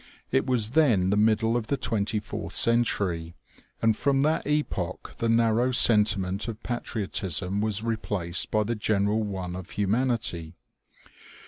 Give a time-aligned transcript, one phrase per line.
[0.31, 3.35] It was then the middle of the twenty fourth century,
[3.83, 9.21] and from that epoch the narrow sentiment of patriotism was re placed by the general
[9.21, 10.55] one of humanity.